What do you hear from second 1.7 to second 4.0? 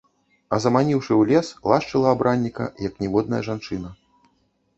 лашчыла абранніка, як ніводная жанчына.